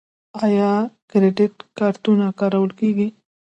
[0.45, 0.71] آیا
[1.09, 3.07] کریډیټ کارتونه کارول کیږي؟